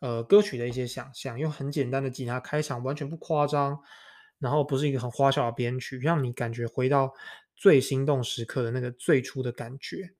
[0.00, 3.80] 呃歌曲的一些想象，用很简单的吉他开场，完全不夸张。
[4.42, 7.14] 然后不是一个很花哨的编曲，让你感觉回到
[7.54, 10.10] 最心动时刻的那个最初的感觉。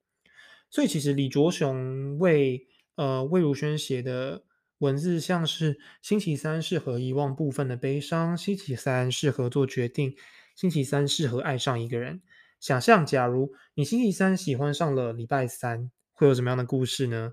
[0.71, 4.45] 所以其实李卓雄为呃魏如萱写的
[4.79, 10.15] 文字，像是星期三适合遗忘部分的悲伤，星期三适合做决定，
[10.55, 12.23] 星期三适合爱上一个人。
[12.61, 17.33] 想象假如你星期三喜欢上了礼拜三，会有什么样的故事呢？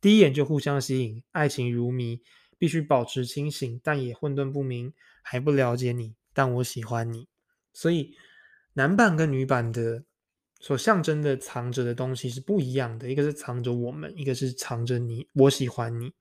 [0.00, 2.20] 第一眼就互相吸引，爱情如迷。
[2.60, 4.92] 必须保持清醒，但也混沌不明。
[5.30, 7.28] 还不了解你，但我喜欢你。
[7.74, 8.16] 所以
[8.72, 10.02] 男版跟女版的
[10.58, 13.10] 所象征的藏着的东西是不一样的。
[13.10, 15.28] 一个是藏着我们，一个是藏着你。
[15.34, 16.14] 我喜欢你。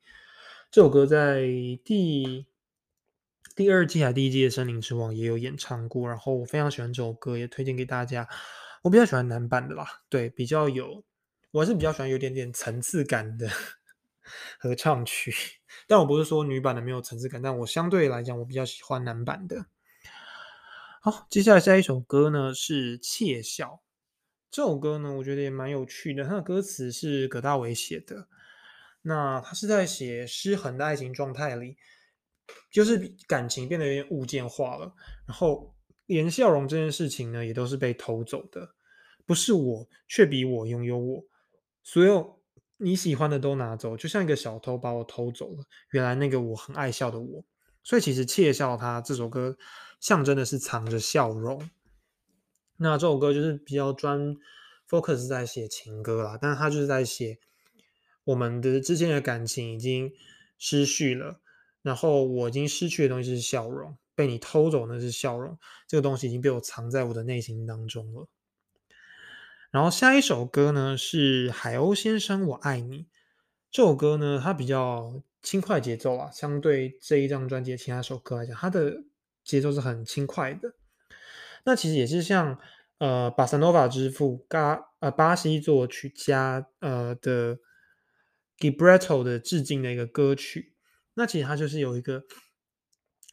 [0.70, 1.48] 这首歌在
[1.86, 2.46] 第
[3.56, 6.06] 第二季还第一季的《森林之王》也有演唱过。
[6.10, 8.28] 然后我非常喜欢这首歌，也推荐给大家。
[8.84, 11.02] 我比较喜欢男版的啦，对，比较有，
[11.52, 13.50] 我还是比较喜欢有点点层次感的。
[14.60, 15.34] 合唱曲，
[15.88, 19.66] 但我不是说女版的没有层次感，但我相对来讲，我比较喜欢男版的。
[21.02, 23.68] 好，接下来下一首歌呢是《窃笑》。
[24.50, 26.24] 这首歌呢，我觉得也蛮有趣的。
[26.24, 28.28] 它的歌词是葛大为写的，
[29.04, 31.78] 那他是在写失衡的爱情状态里，
[32.72, 34.96] 就是感情变得有点物件化了，
[35.28, 35.76] 然后
[36.08, 38.74] 连笑容这件事情呢，也都是被偷走的，
[39.26, 41.24] 不是我，却比我拥有我，
[41.84, 42.37] 所有。
[42.78, 45.66] 你喜欢的都拿走，就像一个小偷把我偷走了。
[45.92, 47.44] 原来那个我很爱笑的我，
[47.84, 49.58] 所以其实窃笑，它这首歌
[50.00, 51.70] 象征的是藏着笑容。
[52.78, 54.38] 那这首歌就是比较专
[54.88, 57.40] focus 在写情歌啦，但是他就是在写
[58.24, 60.14] 我们的之间的感情已经
[60.60, 61.42] 失去了，
[61.82, 68.28] 然后我已经失去的东西是笑容，被你偷走那是笑容，这个东西已经被我藏在我的内心当中了。
[69.70, 73.04] 然后下一首歌呢是《海鸥先生我爱你》
[73.70, 79.04] 这首歌呢，它比较轻快节奏啊，相对这一张专辑的其他首歌来讲，它的
[79.44, 80.74] 节奏是很轻快的。
[81.66, 82.58] 那其实也是像
[82.98, 87.60] 呃巴塞诺瓦之父嘎呃巴西作曲家呃的
[88.58, 90.76] Gibretto 的致敬的一个歌曲。
[91.14, 92.24] 那其实它就是有一个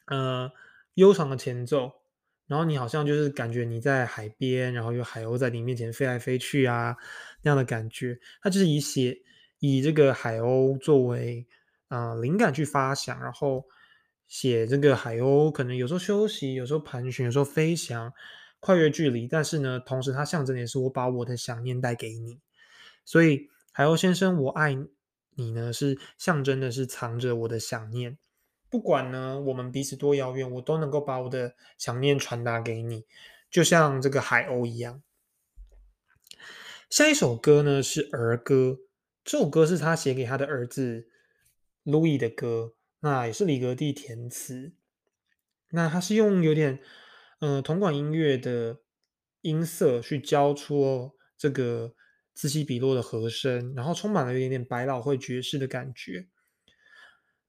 [0.07, 0.51] 呃
[0.95, 1.93] 悠长的前奏。
[2.47, 6.95] 然后你好像就是感觉你在海边，然后有海鸥在你面前飞来飞去啊，
[7.41, 8.19] 那样的感觉。
[8.41, 9.17] 它就是以写
[9.59, 11.47] 以这个海鸥作为
[11.87, 13.65] 啊灵感去发想，然后
[14.27, 18.13] 写这个海鸥可能有时候休息，有时候盘旋，有时候飞翔，
[18.59, 19.27] 跨越距离。
[19.27, 22.39] 但是呢，同时它象征的是我把我的想念带给你。
[23.03, 24.77] 所以海鸥先生，我爱
[25.35, 28.17] 你呢，是象征的是藏着我的想念。
[28.75, 33.05] 不管呢，我们彼此多遥远，我都能够把我的想念传达给你，
[33.49, 35.01] 就像这个海鸥一样。
[36.89, 38.79] 下一首歌呢是儿歌，
[39.23, 41.07] 这首歌是他写给他的儿子
[41.83, 44.73] 路易的歌，那也是李格弟填词。
[45.69, 46.77] 那他是用有点
[47.39, 48.81] 呃铜管音乐的
[49.39, 51.95] 音色去交出这个
[52.33, 56.27] 此起彼落的和声，然后充满了有点点百老汇爵士的感觉。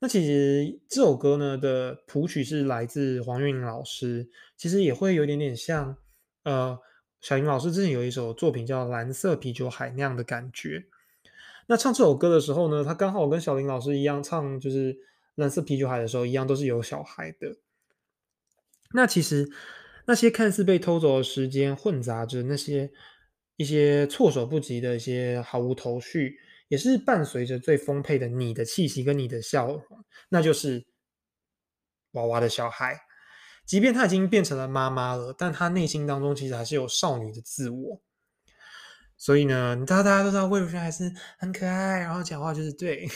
[0.07, 5.97] 那其实这首歌呢的谱曲是来自黄韵玲老师，其实也会有点点像，
[6.45, 6.79] 呃，
[7.21, 10.85] 小林老师之前有一首作品叫《蓝色啤酒海》那样的感觉。
[11.67, 14.95] 那唱这首歌的时候呢，他刚好跟小林老师一样唱，就是
[15.35, 17.57] 《蓝色啤酒海》的时候一样，都是有小孩的。
[18.93, 19.51] 那其实
[20.05, 22.93] 那些看似被偷走的时间，混杂着那些
[23.57, 26.39] 一些措手不及的一些毫无头绪，
[26.69, 29.83] 也是伴随着最丰沛的你的气息跟你的笑容，
[30.29, 30.87] 那就是
[32.13, 33.01] 娃娃的小孩。
[33.65, 38.01] 即便她已经变成了妈妈了，但她内心当中其实还是有少女的自我。
[39.19, 43.09] 所以呢，你知道大家都知道魏如萱还是很可爱，然后讲话就是对。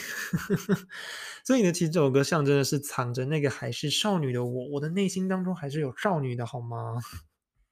[1.45, 6.95] 所以呢，其实这首歌象征的是藏着那个还是少女的我，我的内心当中还是有少女的，好吗？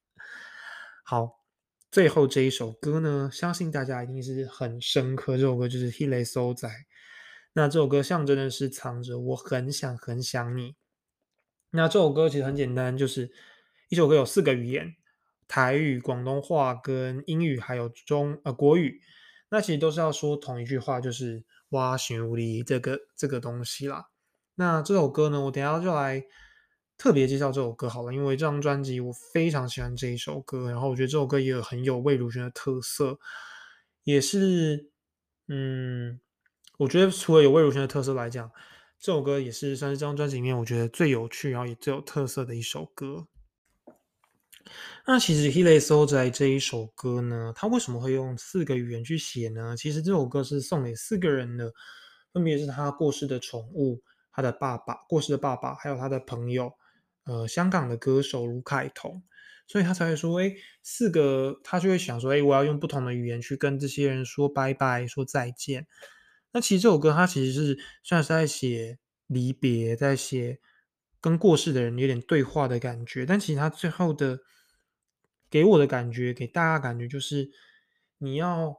[1.05, 1.38] 好，
[1.99, 5.37] 最后这一首歌呢，相信大家一定是很深刻。
[5.37, 6.69] 这首歌就是《h e Lay So 仔》，
[7.55, 10.77] 那这首歌象征的是藏着我很想很想你。
[11.71, 13.33] 那这首歌其实很简单，就是
[13.89, 14.95] 一首歌有四个语言：
[15.49, 19.01] 台语、广东话跟英语，还有中呃国语。
[19.51, 21.45] 那其实都是要说同一句话，就是。
[21.71, 24.07] 挖寻无力这个这个东西啦，
[24.55, 26.25] 那这首歌呢，我等下就来
[26.99, 33.19] 特别介绍这首歌好了，因为这张专辑我非常喜欢这一首歌，然后我觉得这首歌也很有魏如萱的特色，
[34.03, 34.91] 也是
[35.47, 36.21] 嗯，
[36.77, 38.51] 我觉得除了有魏如萱的特色来讲，
[38.99, 43.29] 这首歌也是算是这张专辑里面我觉得最有趣，然后也最有特色的一首歌。
[45.07, 49.75] 那其实《h e l e So》在这一首歌呢，它为什么会用四个语言去写呢？
[49.77, 51.73] 其实这首歌是送给四个人的，
[52.33, 56.71] 分别是他过世的宠物、他的爸爸、过世的爸爸，还有他的朋友，
[57.29, 59.23] 呃，香港的歌手卢凯彤，
[59.69, 60.53] 所以他才会说，哎，
[60.83, 65.87] 四个，他就会想说，哎，我要用不同的语言去跟这些人说拜拜，说再见。
[66.53, 68.99] 那其实这首歌，它其实是算是在写
[69.29, 70.59] 离别，在写
[71.21, 74.41] 跟过世的人有点对话的感觉，但其实他最后的。
[75.51, 77.51] 给我的感觉，给大家感觉就是，
[78.19, 78.77] 你要，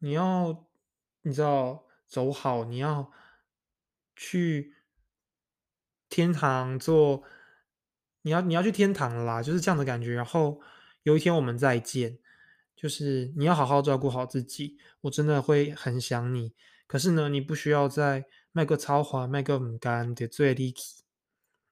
[0.00, 0.68] 你要，
[1.22, 3.10] 你知道走好，你要
[4.14, 4.74] 去
[6.16, 7.22] 天堂做，
[8.22, 10.14] 你要你要去天堂啦，就是这样的感觉。
[10.14, 10.58] 然后
[11.02, 12.16] 有一天我们再见，
[12.74, 16.54] 就是你要好好照顾好自己，我真的会很想你。
[16.86, 20.74] 可是呢，你不需要再卖个超华、卖个很干的最低。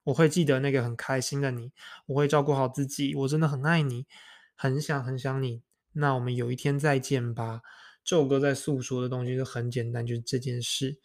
[0.03, 1.73] 我会记得那个很开心的你，
[2.05, 4.05] 我会照顾好自己，我真的很爱你，
[4.55, 5.63] 很想很想你。
[5.95, 7.63] 那我们有一天再见吧。
[8.05, 10.99] 这首歌在诉说的东西就很简单，就是这件事。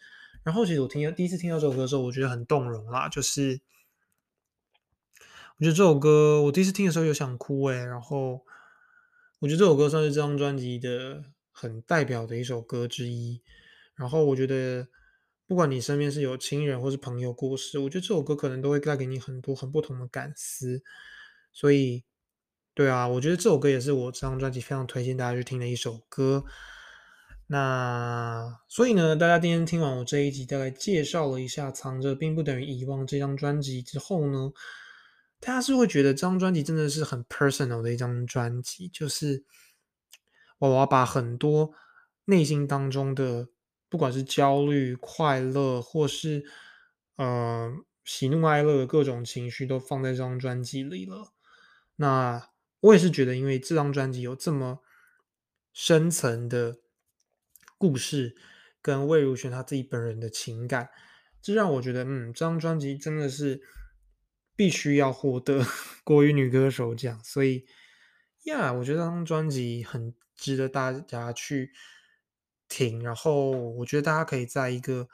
[0.50, 3.08] 然后其实我听第一次听到这首歌的时候，我觉得很动容啦。
[3.08, 3.62] 就是
[5.60, 7.86] 我觉得这首歌，我第一次听的时候有想哭诶。
[7.86, 8.44] 然后
[9.38, 13.44] 我觉得这首歌算是这张专辑的很代表的一首歌之一。
[13.94, 14.88] 然后我觉得。
[15.50, 20.84] 不管你身边是有亲人或是朋友过世，我觉得这首歌可能都会带给你很多很不同的感思。
[21.52, 22.04] 所以，
[22.76, 26.46] 对啊，我觉得这首歌也是我这张专辑非常推荐大家去听的一首歌。
[27.52, 34.52] 那所以呢，大家今天听完我这一集，大概介绍了一下《藏着并不等于遗忘》这张专辑之后呢，
[35.40, 39.44] 大家是会觉得这张专辑真的是很 personal 的一张专辑，就是
[40.60, 41.72] 我要把很多
[42.26, 43.50] 内心当中的。
[43.92, 46.46] 不管是焦虑、快乐，或是
[47.16, 47.74] 呃
[48.06, 51.34] 喜怒哀乐的各种情绪，都放在这张专辑里了。
[51.96, 52.50] 那
[52.82, 54.82] 我也是觉得，因为这张专辑有这么
[55.74, 56.78] 深层的
[57.80, 58.36] 故事，
[58.80, 60.90] 跟魏如萱她自己本人的情感，
[61.42, 63.60] 这让我觉得，嗯，这张专辑真的是
[64.56, 65.66] 必须要获得
[66.06, 67.20] 国语女歌手奖。
[67.24, 67.66] 所以，
[68.44, 71.72] 呀，我觉得这张专辑很值得大家去。
[72.72, 75.10] 听，然后我觉得大家可以在一个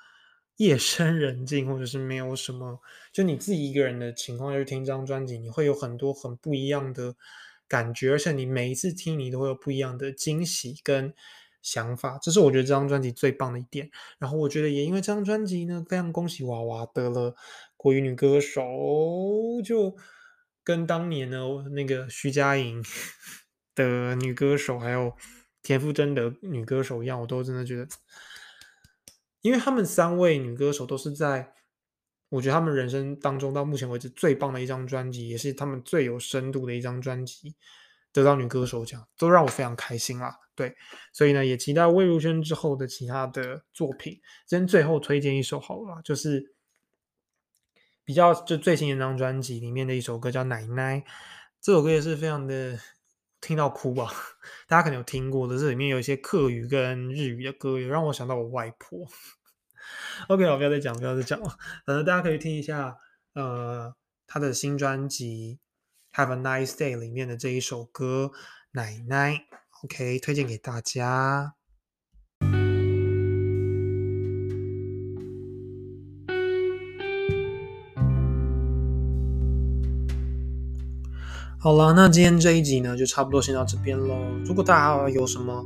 [0.57, 2.82] 夜深人静，或者是没有什么，
[3.13, 7.16] 就你自己一个人的情况下去听这张专辑，你会有很多很不一样的
[7.66, 11.13] 感觉，而且你每一次听，你都会有不一样的惊喜跟
[11.66, 13.89] 想法，这是我觉得这张专辑最棒的一点。
[14.20, 17.36] 然后我觉得也因为这张专辑呢，非常恭喜娃娃得了
[17.76, 18.61] 国语女歌手，
[19.66, 19.97] 就
[20.63, 21.39] 跟当年呢
[21.72, 22.84] 那个徐佳莹
[23.74, 25.13] 的女歌手还有。
[25.68, 27.88] 田馥甄的女歌手一样，我都真的觉得，
[29.41, 31.53] 因为他们三位女歌手都是在，
[32.30, 37.55] 我觉得他们人生当中到目前为止最棒的一张专辑，也是他们最有深度的一张专辑，
[38.13, 40.38] 得到女歌手奖，都让我非常开心啦。
[40.56, 40.76] 对，
[41.14, 44.20] 所以呢，也期待魏如萱之后的其他的作品。
[44.45, 46.53] 今天最后推荐一首好了，就是
[48.03, 50.99] 比较就最新一张专辑里面的一首歌叫《奶奶》，
[51.62, 52.80] 这首歌也是非常的。
[53.41, 54.10] 听到哭吧，
[54.68, 59.06] 大家可能有听过的，这里面有一些客语跟日语的歌，也让我想到我外婆。
[60.30, 61.49] OK，我不要再讲，不要再讲了。
[61.86, 62.97] 反正大家可以听一下，
[63.34, 63.93] 呃，
[64.26, 65.60] 他的新专辑
[66.18, 68.32] 《Have a Nice Day》里面的这一首歌
[68.72, 69.34] 《奶奶》
[69.86, 71.54] ，OK，推荐给大家。
[81.60, 84.16] 好了，那今天这一集呢，就差不多先到这边喽。
[84.44, 85.64] 如果大家有什么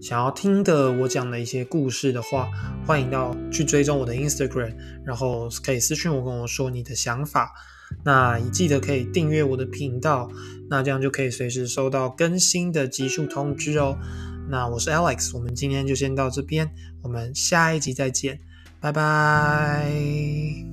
[0.00, 2.48] 想要听的我讲的一些故事的话，
[2.84, 4.74] 欢迎到去追踪我的 Instagram，
[5.04, 7.52] 然后可以私信我跟我说你的想法。
[8.04, 10.30] 那你记得可以订阅我的频道，
[10.68, 13.98] 那这样就可以随时收到更新的集数通知哦。
[14.48, 16.70] 那我是 Alex，我们今天就先到这边，
[17.02, 18.40] 我们下一集再见，
[18.80, 20.69] 拜拜。